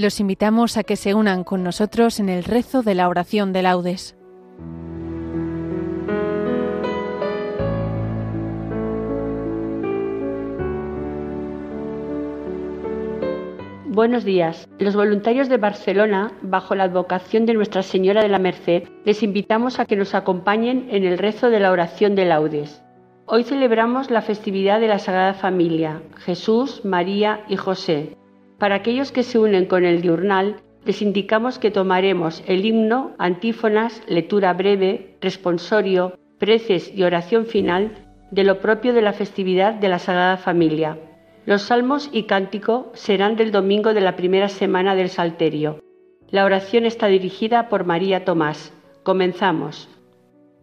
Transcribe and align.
Los 0.00 0.18
invitamos 0.18 0.78
a 0.78 0.82
que 0.82 0.96
se 0.96 1.12
unan 1.12 1.44
con 1.44 1.62
nosotros 1.62 2.20
en 2.20 2.30
el 2.30 2.42
rezo 2.42 2.80
de 2.80 2.94
la 2.94 3.06
oración 3.06 3.52
de 3.52 3.60
laudes. 3.60 4.16
Buenos 13.84 14.24
días. 14.24 14.66
Los 14.78 14.96
voluntarios 14.96 15.50
de 15.50 15.58
Barcelona, 15.58 16.32
bajo 16.40 16.74
la 16.74 16.84
advocación 16.84 17.44
de 17.44 17.52
Nuestra 17.52 17.82
Señora 17.82 18.22
de 18.22 18.30
la 18.30 18.38
Merced, 18.38 18.84
les 19.04 19.22
invitamos 19.22 19.80
a 19.80 19.84
que 19.84 19.96
nos 19.96 20.14
acompañen 20.14 20.88
en 20.90 21.04
el 21.04 21.18
rezo 21.18 21.50
de 21.50 21.60
la 21.60 21.72
oración 21.72 22.14
de 22.14 22.24
laudes. 22.24 22.82
Hoy 23.26 23.44
celebramos 23.44 24.10
la 24.10 24.22
festividad 24.22 24.80
de 24.80 24.88
la 24.88 24.98
Sagrada 24.98 25.34
Familia, 25.34 26.00
Jesús, 26.16 26.86
María 26.86 27.44
y 27.48 27.56
José. 27.56 28.16
Para 28.60 28.74
aquellos 28.74 29.10
que 29.10 29.22
se 29.22 29.38
unen 29.38 29.64
con 29.64 29.86
el 29.86 30.02
diurnal, 30.02 30.60
les 30.84 31.00
indicamos 31.00 31.58
que 31.58 31.70
tomaremos 31.70 32.44
el 32.46 32.66
himno, 32.66 33.12
antífonas, 33.16 34.02
lectura 34.06 34.52
breve, 34.52 35.16
responsorio, 35.22 36.18
preces 36.38 36.92
y 36.94 37.02
oración 37.02 37.46
final 37.46 38.06
de 38.30 38.44
lo 38.44 38.60
propio 38.60 38.92
de 38.92 39.00
la 39.00 39.14
festividad 39.14 39.72
de 39.72 39.88
la 39.88 39.98
Sagrada 39.98 40.36
Familia. 40.36 40.98
Los 41.46 41.62
salmos 41.62 42.10
y 42.12 42.24
cántico 42.24 42.92
serán 42.92 43.34
del 43.34 43.50
domingo 43.50 43.94
de 43.94 44.02
la 44.02 44.14
primera 44.14 44.50
semana 44.50 44.94
del 44.94 45.08
Salterio. 45.08 45.82
La 46.28 46.44
oración 46.44 46.84
está 46.84 47.06
dirigida 47.06 47.70
por 47.70 47.86
María 47.86 48.26
Tomás. 48.26 48.74
Comenzamos. 49.02 49.88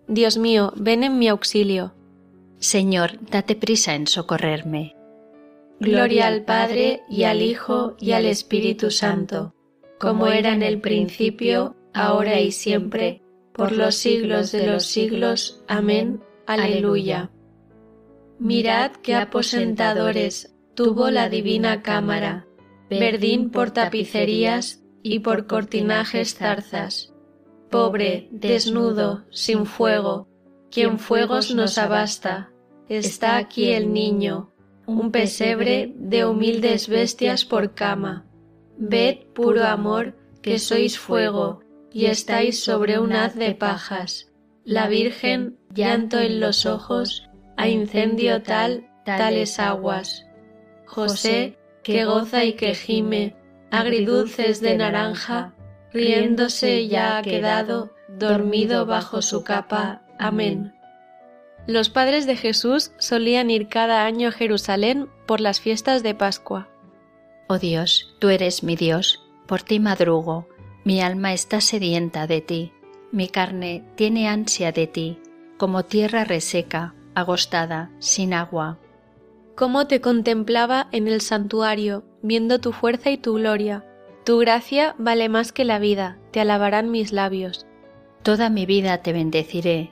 Dios 0.07 0.37
mío, 0.37 0.71
ven 0.75 1.03
en 1.03 1.17
mi 1.17 1.29
auxilio. 1.29 1.93
Señor, 2.59 3.17
date 3.31 3.55
prisa 3.55 3.95
en 3.95 4.05
socorrerme. 4.05 4.96
Gloria 5.79 6.27
al 6.27 6.43
Padre 6.43 7.03
y 7.07 7.23
al 7.23 7.41
Hijo 7.41 7.95
y 7.99 8.13
al 8.13 8.25
Espíritu 8.25 8.89
Santo, 8.89 9.53
como 9.99 10.27
era 10.27 10.53
en 10.53 10.63
el 10.63 10.81
principio, 10.81 11.75
ahora 11.93 12.39
y 12.39 12.51
siempre, 12.51 13.21
por 13.53 13.71
los 13.71 13.95
siglos 13.95 14.51
de 14.51 14.67
los 14.67 14.85
siglos. 14.85 15.63
Amén. 15.67 16.23
Aleluya. 16.47 17.31
Mirad 18.39 18.91
qué 19.03 19.15
aposentadores 19.15 20.55
tuvo 20.75 21.09
la 21.09 21.29
divina 21.29 21.81
cámara, 21.81 22.47
verdín 22.89 23.49
por 23.49 23.71
tapicerías 23.71 24.83
y 25.03 25.19
por 25.19 25.47
cortinajes 25.47 26.35
zarzas. 26.35 27.13
Pobre, 27.69 28.29
desnudo, 28.31 29.25
sin 29.29 29.65
fuego, 29.65 30.27
quien 30.71 30.99
fuegos 30.99 31.53
nos 31.53 31.77
abasta, 31.77 32.51
está 32.87 33.37
aquí 33.37 33.71
el 33.71 33.91
niño, 33.91 34.53
un 34.87 35.11
pesebre 35.11 35.93
de 35.95 36.25
humildes 36.25 36.87
bestias 36.87 37.43
por 37.45 37.73
cama. 37.73 38.25
Ved, 38.77 39.27
puro 39.35 39.65
amor, 39.65 40.15
que 40.41 40.59
sois 40.59 40.97
fuego, 40.97 41.59
y 41.91 42.05
estáis 42.05 42.63
sobre 42.63 42.97
un 42.97 43.11
haz 43.11 43.35
de 43.35 43.53
pajas. 43.53 44.31
La 44.63 44.87
Virgen, 44.87 45.57
llanto 45.73 46.19
en 46.19 46.39
los 46.39 46.65
ojos, 46.65 47.29
a 47.57 47.67
incendio 47.67 48.41
tal, 48.43 48.89
tales 49.03 49.59
aguas. 49.59 50.25
José, 50.85 51.57
que 51.83 52.05
goza 52.05 52.45
y 52.45 52.53
que 52.53 52.73
gime, 52.73 53.35
agridulces 53.71 54.61
de 54.61 54.77
naranja, 54.77 55.53
riéndose 55.91 56.87
ya 56.87 57.17
ha 57.17 57.21
quedado, 57.21 57.91
dormido 58.07 58.85
bajo 58.85 59.21
su 59.21 59.43
capa. 59.43 60.03
Amén. 60.17 60.76
Los 61.67 61.89
padres 61.89 62.25
de 62.25 62.35
Jesús 62.35 62.91
solían 62.97 63.51
ir 63.51 63.67
cada 63.67 64.05
año 64.05 64.29
a 64.29 64.31
Jerusalén 64.31 65.09
por 65.25 65.41
las 65.41 65.59
fiestas 65.59 66.01
de 66.01 66.15
Pascua. 66.15 66.69
Oh 67.47 67.59
Dios, 67.59 68.15
tú 68.19 68.29
eres 68.29 68.63
mi 68.63 68.75
Dios, 68.75 69.23
por 69.45 69.61
ti 69.61 69.79
madrugo, 69.79 70.47
mi 70.83 71.01
alma 71.01 71.33
está 71.33 71.61
sedienta 71.61 72.25
de 72.25 72.41
ti, 72.41 72.73
mi 73.11 73.27
carne 73.27 73.83
tiene 73.95 74.27
ansia 74.27 74.71
de 74.71 74.87
ti, 74.87 75.19
como 75.57 75.83
tierra 75.83 76.23
reseca, 76.23 76.95
agostada, 77.13 77.91
sin 77.99 78.33
agua 78.33 78.79
cómo 79.57 79.87
te 79.87 80.01
contemplaba 80.01 80.87
en 80.91 81.07
el 81.07 81.19
santuario, 81.19 82.03
viendo 82.21 82.59
tu 82.59 82.73
fuerza 82.73 83.09
y 83.09 83.17
tu 83.17 83.33
gloria. 83.33 83.83
Tu 84.23 84.37
gracia 84.37 84.93
vale 84.99 85.29
más 85.29 85.51
que 85.51 85.65
la 85.65 85.79
vida, 85.79 86.19
te 86.29 86.39
alabarán 86.39 86.91
mis 86.91 87.11
labios. 87.11 87.65
Toda 88.21 88.51
mi 88.51 88.67
vida 88.67 89.01
te 89.01 89.13
bendeciré 89.13 89.91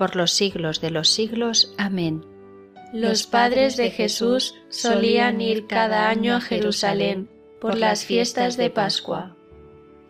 por 0.00 0.16
los 0.16 0.30
siglos 0.30 0.80
de 0.80 0.90
los 0.90 1.10
siglos. 1.10 1.74
Amén. 1.76 2.24
Los 2.94 3.26
padres 3.26 3.76
de 3.76 3.90
Jesús 3.90 4.54
solían 4.70 5.42
ir 5.42 5.66
cada 5.66 6.08
año 6.08 6.36
a 6.36 6.40
Jerusalén 6.40 7.28
por 7.60 7.76
las 7.76 8.06
fiestas 8.06 8.56
de 8.56 8.70
Pascua. 8.70 9.36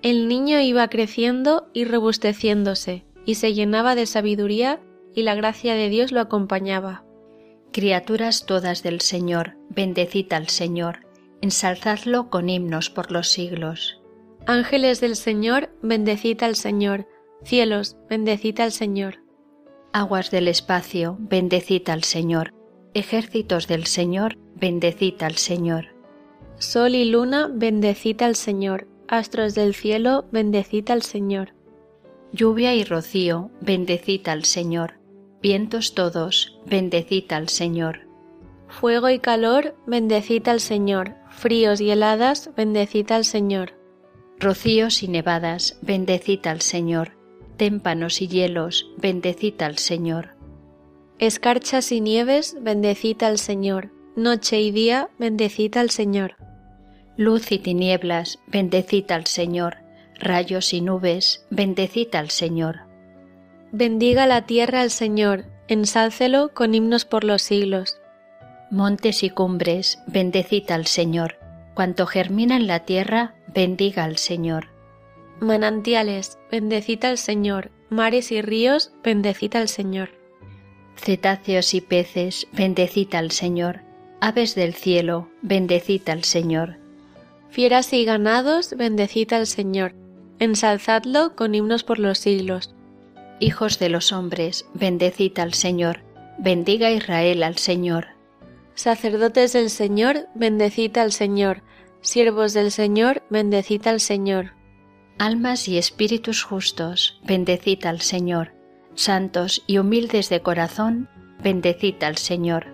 El 0.03 0.29
niño 0.29 0.61
iba 0.61 0.87
creciendo 0.87 1.69
y 1.73 1.87
robusteciéndose, 1.87 3.05
y 3.27 3.35
se 3.35 3.53
llenaba 3.53 3.97
de 3.97 4.07
sabiduría, 4.07 4.79
y 5.13 5.25
la 5.25 5.35
gracia 5.35 5.75
de 5.75 5.89
Dios 5.89 6.13
lo 6.13 6.21
acompañaba. 6.21 7.03
Criaturas 7.73 8.47
todas 8.47 8.85
del 8.85 9.01
Señor, 9.01 9.57
bendecid 9.71 10.33
al 10.33 10.47
Señor, 10.47 11.01
ensalzadlo 11.41 12.31
con 12.31 12.49
himnos 12.49 12.91
por 12.91 13.11
los 13.11 13.27
siglos. 13.27 14.01
Ángeles 14.47 15.01
del 15.01 15.17
Señor, 15.17 15.71
bendecid 15.83 16.41
al 16.45 16.55
Señor, 16.55 17.09
cielos, 17.43 17.97
bendecid 18.09 18.61
al 18.61 18.71
Señor. 18.71 19.19
Aguas 19.93 20.31
del 20.31 20.49
espacio, 20.49 21.17
bendecid 21.19 21.89
al 21.89 22.05
Señor, 22.05 22.55
ejércitos 22.95 23.67
del 23.67 23.87
Señor, 23.87 24.39
bendecid 24.55 25.23
al 25.23 25.37
Señor. 25.37 25.87
Sol 26.59 26.95
y 26.95 27.05
luna, 27.05 27.49
bendecid 27.53 28.23
al 28.23 28.37
Señor, 28.37 28.87
astros 29.09 29.55
del 29.55 29.75
cielo, 29.75 30.27
bendecid 30.31 30.91
al 30.91 31.03
Señor. 31.03 31.55
Lluvia 32.33 32.75
y 32.75 32.85
rocío, 32.85 33.51
bendecid 33.61 34.29
al 34.29 34.45
Señor 34.45 35.01
Vientos 35.43 35.95
todos, 35.95 36.59
bendecid 36.67 37.33
al 37.33 37.49
Señor. 37.49 38.01
Fuego 38.69 39.09
y 39.09 39.21
calor, 39.21 39.75
bendecid 39.87 40.47
al 40.49 40.61
Señor. 40.61 41.15
Fríos 41.31 41.81
y 41.81 41.91
heladas, 41.91 42.51
bendecid 42.55 43.11
al 43.11 43.25
Señor. 43.25 43.73
Rocíos 44.39 45.03
y 45.03 45.09
nevadas, 45.09 45.79
bendecid 45.81 46.47
al 46.47 46.61
Señor. 46.61 47.13
Témpanos 47.61 48.23
y 48.23 48.27
hielos, 48.27 48.87
bendecid 48.97 49.61
al 49.61 49.77
Señor. 49.77 50.31
Escarchas 51.19 51.93
y 51.93 52.01
nieves, 52.01 52.57
bendecid 52.59 53.23
al 53.23 53.37
Señor. 53.37 53.91
Noche 54.17 54.63
y 54.63 54.71
día, 54.71 55.11
bendecid 55.19 55.77
al 55.77 55.91
Señor. 55.91 56.37
Luz 57.19 57.53
y 57.53 57.59
tinieblas, 57.59 58.39
bendecid 58.47 59.11
al 59.11 59.27
Señor. 59.27 59.77
Rayos 60.19 60.73
y 60.73 60.81
nubes, 60.81 61.45
bendecid 61.51 62.15
al 62.15 62.31
Señor 62.31 62.77
Bendiga 63.73 64.27
la 64.27 64.47
tierra 64.47 64.81
al 64.81 64.91
Señor, 64.91 65.45
ensálcelo 65.69 66.55
con 66.55 66.75
himnos 66.75 67.05
por 67.05 67.25
los 67.25 67.43
siglos. 67.43 68.01
Montes 68.71 69.23
y 69.23 69.29
cumbres, 69.29 69.99
bendecid 70.07 70.71
al 70.71 70.87
Señor. 70.87 71.37
Cuanto 71.75 72.07
germina 72.07 72.57
en 72.57 72.67
la 72.67 72.87
tierra, 72.87 73.35
bendiga 73.53 74.05
al 74.05 74.17
Señor. 74.17 74.70
Manantiales, 75.41 76.39
bendecid 76.51 77.05
al 77.05 77.17
Señor. 77.17 77.71
Mares 77.89 78.31
y 78.31 78.43
ríos, 78.43 78.93
bendecid 79.03 79.57
al 79.57 79.69
Señor. 79.69 80.11
Cetáceos 80.97 81.73
y 81.73 81.81
peces, 81.81 82.47
bendecid 82.53 83.15
al 83.15 83.31
Señor. 83.31 83.81
Aves 84.21 84.55
del 84.55 84.75
cielo, 84.75 85.31
bendecid 85.41 86.07
al 86.11 86.25
Señor. 86.25 86.77
Fieras 87.49 87.93
y 87.95 88.05
ganados, 88.05 88.75
bendecid 88.77 89.33
al 89.33 89.47
Señor. 89.47 89.95
Ensalzadlo 90.39 91.35
con 91.35 91.55
himnos 91.55 91.85
por 91.85 91.99
los 91.99 92.19
siglos. 92.19 92.75
Hijos 93.41 93.79
de 93.79 93.89
los 93.89 94.13
hombres, 94.13 94.67
bendecid 94.75 95.39
al 95.39 95.55
Señor, 95.55 96.01
bendiga 96.39 96.91
Israel 96.91 97.43
al 97.43 97.57
Señor. 97.57 98.09
Sacerdotes 98.75 99.55
del 99.55 99.71
Señor, 99.71 100.29
bendecid 100.35 100.97
al 100.99 101.13
Señor, 101.13 101.63
siervos 102.03 102.53
del 102.53 102.71
Señor, 102.71 103.23
bendecid 103.31 103.87
al 103.87 104.01
Señor. 104.01 104.60
Almas 105.21 105.69
y 105.69 105.77
espíritus 105.77 106.43
justos, 106.43 107.21
bendecid 107.23 107.85
al 107.85 108.01
Señor, 108.01 108.55
santos 108.95 109.63
y 109.67 109.77
humildes 109.77 110.31
de 110.31 110.41
corazón, 110.41 111.11
bendecid 111.43 112.03
al 112.03 112.17
Señor. 112.17 112.69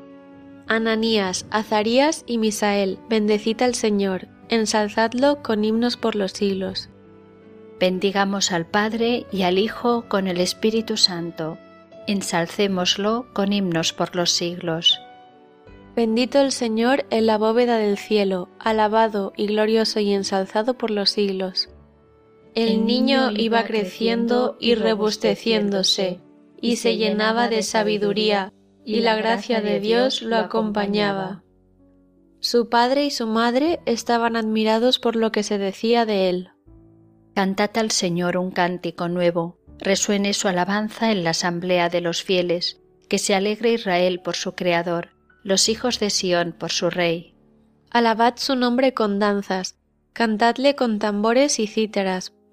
Ananías, 0.69 1.47
Azarías 1.51 2.23
y 2.25 2.39
Misael, 2.39 3.01
bendecid 3.11 3.61
al 3.63 3.75
Señor, 3.75 4.29
ensalzadlo 4.49 5.43
con 5.43 5.65
himnos 5.65 5.97
por 5.97 6.15
los 6.15 6.31
siglos. 6.35 6.89
Bendigamos 7.81 8.53
al 8.53 8.65
Padre 8.65 9.27
y 9.33 9.43
al 9.43 9.59
Hijo 9.59 10.05
con 10.09 10.29
el 10.29 10.39
Espíritu 10.39 10.97
Santo. 10.97 11.59
Ensalcémoslo 12.07 13.27
con 13.33 13.53
himnos 13.53 13.93
por 13.93 14.15
los 14.15 14.31
siglos. 14.31 15.01
Bendito 15.97 16.39
el 16.39 16.53
Señor 16.53 17.07
en 17.11 17.27
la 17.27 17.39
bóveda 17.39 17.77
del 17.77 17.99
cielo, 17.99 18.51
alabado 18.61 19.33
y 19.37 19.49
glorioso 19.49 19.99
y 19.99 20.13
ensalzado 20.13 20.75
por 20.75 20.93
los 20.93 21.11
siglos. 21.11 21.71
El 22.57 22.87
niño 22.87 23.33
iba 23.37 23.65
creciendo 23.65 24.57
y 24.59 24.77
rebusteciéndose, 24.77 26.23
y 26.59 26.77
se 26.77 26.97
llenaba 26.97 27.49
de 27.49 27.63
sabiduría, 27.63 28.51
y 28.83 29.01
la 29.01 29.15
gracia 29.15 29.61
de 29.61 29.79
Dios 29.79 30.23
lo 30.23 30.37
acompañaba. 30.37 31.45
Su 32.41 32.71
padre 32.71 33.05
y 33.05 33.11
su 33.11 33.27
madre 33.27 33.81
estaban 33.85 34.37
admirados 34.37 34.99
por 34.99 35.17
lo 35.17 35.33
que 35.33 35.43
se 35.43 35.59
decía 35.59 36.07
de 36.07 36.31
él. 36.31 36.49
Cantad 37.35 37.77
al 37.77 37.91
Señor 37.91 38.39
un 38.39 38.51
cántico 38.51 39.11
nuevo, 39.11 39.59
resuene 39.79 40.33
su 40.33 40.49
alabanza 40.49 41.13
en 41.13 41.25
la 41.25 41.31
asamblea 41.31 41.91
de 41.91 42.01
los 42.01 42.23
fieles, 42.23 42.81
que 43.11 43.19
se 43.19 43.35
alegre 43.35 43.75
Israel 43.75 44.23
por 44.23 44.35
su 44.35 44.55
Creador, 44.55 45.11
los 45.43 45.69
hijos 45.69 46.01
de 46.01 46.09
Sión 46.09 46.55
por 46.59 46.71
su 46.73 46.89
Rey. 46.89 47.35
Alabad 47.91 48.37
su 48.39 48.57
nombre 48.57 48.95
con 48.95 49.19
danzas, 49.19 49.77
cantadle 50.15 50.75
con 50.75 50.99
tambores 50.99 51.59
y 51.59 51.67
cítaras, 51.67 52.33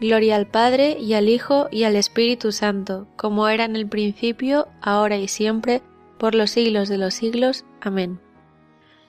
Gloria 0.00 0.36
al 0.36 0.46
Padre 0.46 0.96
y 0.98 1.12
al 1.12 1.28
Hijo 1.28 1.68
y 1.70 1.84
al 1.84 1.94
Espíritu 1.94 2.52
Santo, 2.52 3.06
como 3.16 3.48
era 3.48 3.66
en 3.66 3.76
el 3.76 3.86
principio, 3.86 4.68
ahora 4.80 5.18
y 5.18 5.28
siempre, 5.28 5.82
por 6.18 6.34
los 6.34 6.50
siglos 6.50 6.88
de 6.88 6.96
los 6.96 7.14
siglos. 7.14 7.64
Amén. 7.82 8.18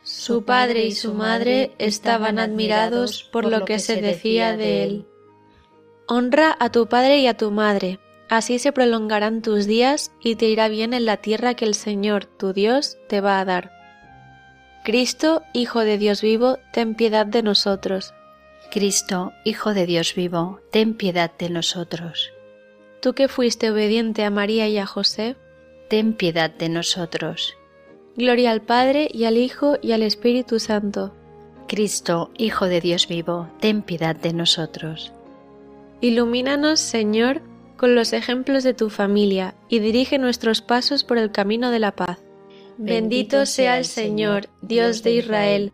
Su 0.03 0.43
padre 0.43 0.85
y 0.85 0.91
su 0.91 1.13
madre 1.13 1.73
estaban 1.77 2.39
admirados 2.39 3.23
por 3.23 3.45
lo 3.45 3.65
que 3.65 3.79
se 3.79 4.01
decía 4.01 4.57
de 4.57 4.83
él. 4.83 5.05
Honra 6.07 6.57
a 6.59 6.71
tu 6.71 6.87
padre 6.87 7.19
y 7.19 7.27
a 7.27 7.37
tu 7.37 7.51
madre, 7.51 7.99
así 8.27 8.59
se 8.59 8.71
prolongarán 8.71 9.41
tus 9.41 9.67
días 9.67 10.11
y 10.21 10.35
te 10.35 10.47
irá 10.47 10.67
bien 10.67 10.93
en 10.93 11.05
la 11.05 11.17
tierra 11.17 11.53
que 11.53 11.65
el 11.65 11.75
Señor, 11.75 12.25
tu 12.25 12.51
Dios, 12.51 12.97
te 13.07 13.21
va 13.21 13.39
a 13.39 13.45
dar. 13.45 13.71
Cristo, 14.83 15.43
Hijo 15.53 15.81
de 15.81 15.99
Dios 15.99 16.21
vivo, 16.21 16.57
ten 16.73 16.95
piedad 16.95 17.27
de 17.27 17.43
nosotros. 17.43 18.13
Cristo, 18.71 19.33
Hijo 19.43 19.73
de 19.73 19.85
Dios 19.85 20.15
vivo, 20.15 20.61
ten 20.71 20.93
piedad 20.93 21.29
de 21.37 21.49
nosotros. 21.49 22.31
Tú 23.01 23.13
que 23.13 23.27
fuiste 23.27 23.69
obediente 23.69 24.23
a 24.23 24.29
María 24.29 24.69
y 24.69 24.77
a 24.77 24.85
José, 24.85 25.35
ten 25.89 26.13
piedad 26.13 26.49
de 26.49 26.69
nosotros. 26.69 27.57
Gloria 28.15 28.51
al 28.51 28.61
Padre 28.61 29.09
y 29.11 29.25
al 29.25 29.35
Hijo 29.35 29.77
y 29.81 29.91
al 29.91 30.03
Espíritu 30.03 30.57
Santo. 30.57 31.13
Cristo, 31.67 32.31
Hijo 32.37 32.67
de 32.67 32.79
Dios 32.79 33.09
vivo, 33.09 33.49
ten 33.59 33.81
piedad 33.81 34.15
de 34.15 34.31
nosotros. 34.31 35.11
Ilumínanos, 35.99 36.79
Señor, 36.79 37.41
con 37.75 37.93
los 37.93 38.13
ejemplos 38.13 38.63
de 38.63 38.73
tu 38.73 38.89
familia 38.89 39.53
y 39.67 39.79
dirige 39.79 40.17
nuestros 40.17 40.61
pasos 40.61 41.03
por 41.03 41.17
el 41.17 41.33
camino 41.33 41.71
de 41.71 41.79
la 41.79 41.91
paz. 41.91 42.19
Bendito 42.77 43.45
sea 43.45 43.77
el 43.77 43.85
Señor, 43.85 44.47
Dios 44.61 45.03
de 45.03 45.11
Israel, 45.11 45.73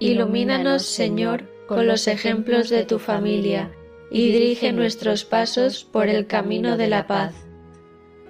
Ilumínanos, 0.00 0.82
Señor, 0.82 1.44
con 1.66 1.86
los 1.86 2.06
ejemplos 2.06 2.68
de 2.70 2.84
tu 2.84 2.98
familia, 2.98 3.72
y 4.10 4.30
dirige 4.32 4.72
nuestros 4.72 5.24
pasos 5.24 5.84
por 5.84 6.08
el 6.08 6.26
camino 6.26 6.76
de 6.76 6.88
la 6.88 7.06
paz. 7.06 7.34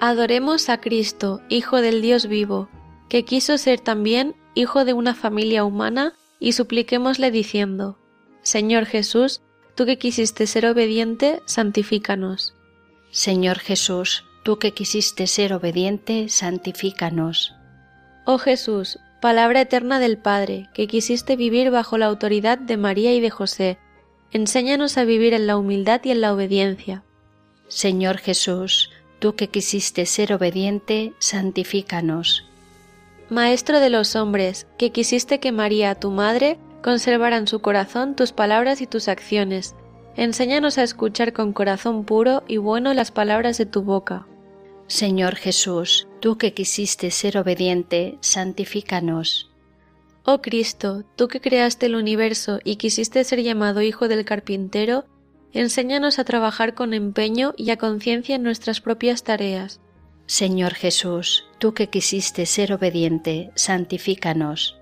Adoremos 0.01 0.69
a 0.69 0.81
Cristo, 0.81 1.41
Hijo 1.49 1.81
del 1.81 2.03
Dios 2.03 2.27
vivo, 2.27 2.69
que 3.09 3.25
quiso 3.25 3.59
ser 3.59 3.81
también 3.81 4.35
hijo 4.55 4.85
de 4.85 4.93
una 4.93 5.15
familia 5.15 5.65
humana 5.65 6.15
y 6.41 6.53
supliquémosle 6.53 7.31
diciendo, 7.31 7.99
Señor 8.43 8.87
Jesús, 8.87 9.43
tú 9.75 9.87
que 9.87 9.99
quisiste 9.99 10.47
ser 10.47 10.67
obediente, 10.67 11.43
santifícanos. 11.47 12.55
Señor 13.11 13.59
Jesús, 13.59 14.25
tú 14.43 14.59
que 14.59 14.73
quisiste 14.73 15.27
ser 15.27 15.53
obediente, 15.53 16.29
santifícanos. 16.29 17.55
Oh 18.25 18.39
Jesús, 18.39 18.99
palabra 19.21 19.63
eterna 19.63 19.99
del 19.99 20.19
Padre, 20.19 20.69
que 20.75 20.87
quisiste 20.87 21.37
vivir 21.37 21.71
bajo 21.71 21.99
la 21.99 22.07
autoridad 22.07 22.59
de 22.59 22.77
María 22.77 23.15
y 23.15 23.21
de 23.21 23.31
José, 23.31 23.79
enséñanos 24.31 24.97
a 24.97 25.05
vivir 25.05 25.35
en 25.35 25.47
la 25.47 25.57
humildad 25.57 26.01
y 26.05 26.11
en 26.11 26.21
la 26.21 26.33
obediencia. 26.33 27.03
Señor 27.67 28.19
Jesús, 28.19 28.91
tú 29.19 29.35
que 29.35 29.49
quisiste 29.49 30.07
ser 30.07 30.33
obediente, 30.33 31.13
santifícanos. 31.19 32.47
Maestro 33.29 33.81
de 33.81 33.91
los 33.91 34.17
hombres, 34.17 34.67
que 34.79 34.91
quisiste 34.91 35.41
que 35.41 35.53
María, 35.53 35.95
tu 35.97 36.11
madre, 36.11 36.59
conservara 36.83 37.37
en 37.37 37.47
su 37.47 37.61
corazón 37.61 38.15
tus 38.15 38.33
palabras 38.33 38.81
y 38.81 38.87
tus 38.87 39.09
acciones, 39.09 39.75
enséñanos 40.17 40.79
a 40.79 40.83
escuchar 40.83 41.33
con 41.33 41.53
corazón 41.53 42.05
puro 42.05 42.43
y 42.47 42.57
bueno 42.57 42.95
las 42.95 43.11
palabras 43.11 43.59
de 43.59 43.67
tu 43.67 43.83
boca. 43.83 44.27
Señor 44.89 45.37
Jesús, 45.37 46.09
tú 46.19 46.39
que 46.39 46.55
quisiste 46.55 47.11
ser 47.11 47.37
obediente, 47.37 48.17
santifícanos. 48.23 49.51
Oh 50.25 50.41
Cristo, 50.41 51.05
tú 51.15 51.29
que 51.29 51.43
creaste 51.43 51.87
el 51.87 51.95
universo 51.95 52.59
y 52.65 52.77
quisiste 52.77 53.23
ser 53.25 53.43
llamado 53.43 53.83
Hijo 53.83 54.09
del 54.09 54.25
Carpintero, 54.25 55.05
enséñanos 55.53 56.19
a 56.19 56.25
trabajar 56.25 56.75
con 56.75 56.95
empeño 56.95 57.53
y 57.59 57.71
a 57.71 57.77
conciencia 57.77 58.37
en 58.37 58.43
nuestras 58.43 58.81
propias 58.81 59.25
tareas. 59.25 59.81
Señor 60.25 60.73
Jesús, 60.73 61.45
tú 61.59 61.75
que 61.75 61.89
quisiste 61.89 62.47
ser 62.47 62.73
obediente, 62.73 63.51
santifícanos. 63.57 64.79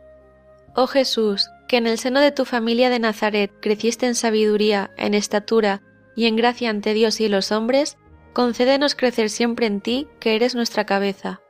Oh 0.76 0.86
Jesús, 0.86 1.50
que 1.66 1.78
en 1.78 1.88
el 1.88 1.98
seno 1.98 2.20
de 2.20 2.30
tu 2.30 2.44
familia 2.44 2.90
de 2.90 3.00
Nazaret 3.00 3.50
creciste 3.60 4.06
en 4.06 4.14
sabiduría, 4.14 4.92
en 4.96 5.14
estatura 5.14 5.82
y 6.14 6.26
en 6.26 6.36
gracia 6.36 6.70
ante 6.70 6.94
Dios 6.94 7.20
y 7.20 7.28
los 7.28 7.50
hombres, 7.50 7.96
concédenos 8.37 8.95
crecer 8.95 9.31
siempre 9.31 9.64
en 9.64 9.81
ti, 9.81 10.09
que 10.21 10.37
eres 10.37 10.55
nuestra 10.55 10.85
cabeza. 10.85 11.40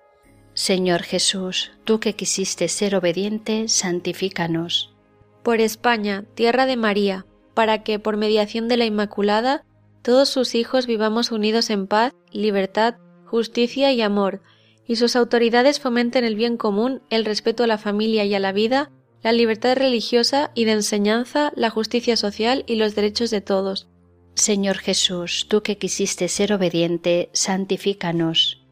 Señor 0.55 1.03
Jesús, 1.03 1.73
tú 1.83 1.99
que 1.99 2.13
quisiste 2.13 2.69
ser 2.69 2.95
obediente, 2.95 3.67
santifícanos. 3.67 4.95
Por 5.43 5.61
España, 5.61 6.25
tierra 6.37 6.65
de 6.65 6.77
María, 6.77 7.27
para 7.55 7.83
que, 7.83 7.99
por 7.99 8.17
mediación 8.17 8.69
de 8.69 8.77
la 8.77 8.85
Inmaculada, 8.85 9.65
todos 10.03 10.29
sus 10.29 10.55
hijos 10.55 10.87
vivamos 10.87 11.33
unidos 11.33 11.71
en 11.71 11.89
paz, 11.89 12.13
libertad, 12.31 12.95
justicia 13.25 13.93
y 13.93 14.01
amor, 14.01 14.41
y 14.87 14.95
sus 14.95 15.17
autoridades 15.17 15.81
fomenten 15.81 16.23
el 16.23 16.37
bien 16.37 16.57
común, 16.57 17.03
el 17.11 17.25
respeto 17.25 17.65
a 17.65 17.67
la 17.67 17.79
familia 17.79 18.25
y 18.27 18.35
a 18.37 18.39
la 18.39 18.53
vida, 18.53 18.93
la 19.25 19.33
libertad 19.33 19.77
religiosa 19.77 20.53
y 20.55 20.67
de 20.67 20.73
enseñanza, 20.75 21.53
la 21.57 21.69
justicia 21.69 22.17
social 22.17 22.63
y 22.69 22.77
los 22.77 22.95
derechos 22.95 23.33
de 23.33 23.41
todos. 23.41 23.89
Señor 24.37 24.77
Jesús, 24.77 25.47
tú 25.49 25.63
que 25.63 25.79
quisiste 25.79 26.29
ser 26.29 26.53
obediente, 26.53 27.31
santifícanos. 27.33 28.63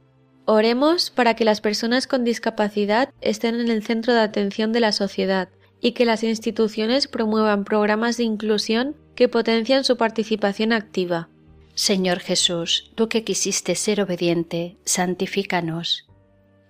Oremos 0.44 1.08
para 1.08 1.34
que 1.34 1.46
las 1.46 1.62
personas 1.62 2.06
con 2.06 2.22
discapacidad 2.22 3.08
estén 3.22 3.58
en 3.58 3.70
el 3.70 3.82
centro 3.82 4.12
de 4.12 4.20
atención 4.20 4.72
de 4.72 4.80
la 4.80 4.92
sociedad 4.92 5.48
y 5.80 5.92
que 5.92 6.04
las 6.04 6.22
instituciones 6.22 7.08
promuevan 7.08 7.64
programas 7.64 8.18
de 8.18 8.24
inclusión 8.24 8.94
que 9.14 9.30
potencian 9.30 9.84
su 9.84 9.96
participación 9.96 10.74
activa. 10.74 11.30
Señor 11.74 12.20
Jesús, 12.20 12.92
tú 12.94 13.08
que 13.08 13.24
quisiste 13.24 13.74
ser 13.74 14.02
obediente, 14.02 14.76
santifícanos. 14.84 16.06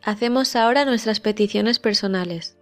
Hacemos 0.02 0.54
ahora 0.54 0.84
nuestras 0.84 1.18
peticiones 1.18 1.80
personales. 1.80 2.56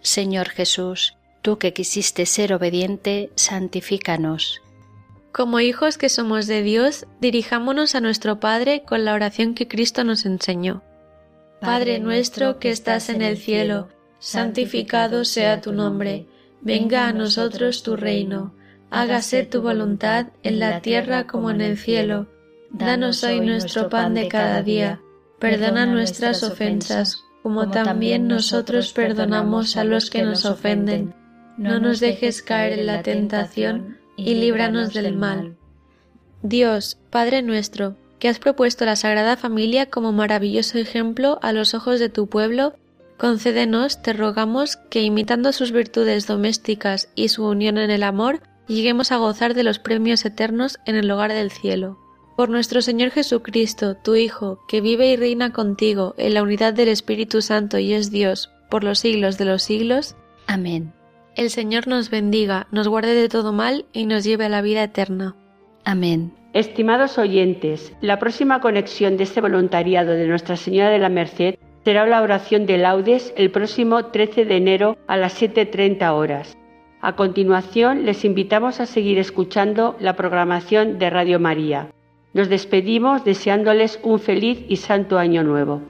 Señor 0.00 0.48
Jesús, 0.48 1.17
que 1.56 1.72
quisiste 1.72 2.26
ser 2.26 2.52
obediente, 2.52 3.30
santifícanos. 3.36 4.60
Como 5.32 5.60
hijos 5.60 5.96
que 5.96 6.08
somos 6.08 6.46
de 6.46 6.62
Dios, 6.62 7.06
dirijámonos 7.20 7.94
a 7.94 8.00
nuestro 8.00 8.40
Padre 8.40 8.82
con 8.84 9.04
la 9.06 9.14
oración 9.14 9.54
que 9.54 9.68
Cristo 9.68 10.04
nos 10.04 10.26
enseñó. 10.26 10.82
Padre 11.60 11.98
nuestro 12.00 12.58
que 12.58 12.70
estás 12.70 13.08
en 13.08 13.22
el 13.22 13.38
cielo, 13.38 13.88
santificado 14.18 15.24
sea 15.24 15.60
tu 15.60 15.72
nombre, 15.72 16.26
venga 16.60 17.08
a 17.08 17.12
nosotros 17.12 17.82
tu 17.82 17.96
reino, 17.96 18.54
hágase 18.90 19.44
tu 19.44 19.62
voluntad 19.62 20.26
en 20.42 20.58
la 20.58 20.80
tierra 20.80 21.26
como 21.26 21.50
en 21.50 21.60
el 21.60 21.78
cielo. 21.78 22.26
Danos 22.70 23.24
hoy 23.24 23.40
nuestro 23.40 23.88
pan 23.88 24.14
de 24.14 24.28
cada 24.28 24.62
día, 24.62 25.00
perdona 25.38 25.86
nuestras 25.86 26.42
ofensas, 26.42 27.22
como 27.42 27.70
también 27.70 28.28
nosotros 28.28 28.92
perdonamos 28.92 29.76
a 29.76 29.84
los 29.84 30.10
que 30.10 30.22
nos 30.22 30.44
ofenden. 30.44 31.14
No 31.58 31.80
nos 31.80 31.98
dejes 31.98 32.40
caer 32.40 32.78
en 32.78 32.86
la 32.86 33.02
tentación 33.02 33.98
y 34.16 34.34
líbranos 34.34 34.94
del 34.94 35.16
mal. 35.16 35.56
Dios, 36.42 36.98
Padre 37.10 37.42
nuestro, 37.42 37.96
que 38.20 38.28
has 38.28 38.38
propuesto 38.38 38.84
la 38.84 38.94
Sagrada 38.94 39.36
Familia 39.36 39.86
como 39.86 40.12
maravilloso 40.12 40.78
ejemplo 40.78 41.40
a 41.42 41.52
los 41.52 41.74
ojos 41.74 41.98
de 41.98 42.08
tu 42.08 42.28
pueblo, 42.28 42.74
concédenos, 43.16 44.02
te 44.02 44.12
rogamos, 44.12 44.76
que 44.88 45.02
imitando 45.02 45.52
sus 45.52 45.72
virtudes 45.72 46.28
domésticas 46.28 47.08
y 47.16 47.28
su 47.28 47.44
unión 47.44 47.76
en 47.76 47.90
el 47.90 48.04
amor, 48.04 48.40
lleguemos 48.68 49.10
a 49.10 49.16
gozar 49.16 49.54
de 49.54 49.64
los 49.64 49.80
premios 49.80 50.24
eternos 50.24 50.78
en 50.86 50.94
el 50.94 51.10
hogar 51.10 51.32
del 51.32 51.50
cielo. 51.50 51.98
Por 52.36 52.50
nuestro 52.50 52.82
Señor 52.82 53.10
Jesucristo, 53.10 53.96
tu 53.96 54.14
Hijo, 54.14 54.60
que 54.68 54.80
vive 54.80 55.08
y 55.08 55.16
reina 55.16 55.52
contigo 55.52 56.14
en 56.18 56.34
la 56.34 56.42
unidad 56.44 56.72
del 56.72 56.88
Espíritu 56.88 57.42
Santo 57.42 57.78
y 57.78 57.94
es 57.94 58.12
Dios, 58.12 58.52
por 58.70 58.84
los 58.84 59.00
siglos 59.00 59.38
de 59.38 59.44
los 59.44 59.64
siglos. 59.64 60.14
Amén. 60.46 60.92
El 61.38 61.50
Señor 61.50 61.86
nos 61.86 62.10
bendiga, 62.10 62.66
nos 62.72 62.88
guarde 62.88 63.14
de 63.14 63.28
todo 63.28 63.52
mal 63.52 63.86
y 63.92 64.06
nos 64.06 64.24
lleve 64.24 64.46
a 64.46 64.48
la 64.48 64.60
vida 64.60 64.82
eterna. 64.82 65.36
Amén. 65.84 66.32
Estimados 66.52 67.16
oyentes, 67.16 67.92
la 68.00 68.18
próxima 68.18 68.60
conexión 68.60 69.16
de 69.16 69.22
este 69.22 69.40
voluntariado 69.40 70.14
de 70.14 70.26
Nuestra 70.26 70.56
Señora 70.56 70.90
de 70.90 70.98
la 70.98 71.08
Merced 71.08 71.54
será 71.84 72.08
la 72.08 72.22
oración 72.22 72.66
de 72.66 72.78
laudes 72.78 73.32
el 73.36 73.52
próximo 73.52 74.06
13 74.06 74.46
de 74.46 74.56
enero 74.56 74.98
a 75.06 75.16
las 75.16 75.40
7.30 75.40 76.12
horas. 76.12 76.58
A 77.00 77.14
continuación, 77.14 78.04
les 78.04 78.24
invitamos 78.24 78.80
a 78.80 78.86
seguir 78.86 79.20
escuchando 79.20 79.94
la 80.00 80.16
programación 80.16 80.98
de 80.98 81.08
Radio 81.08 81.38
María. 81.38 81.92
Nos 82.34 82.48
despedimos 82.48 83.24
deseándoles 83.24 84.00
un 84.02 84.18
feliz 84.18 84.64
y 84.68 84.74
santo 84.74 85.18
año 85.18 85.44
nuevo. 85.44 85.82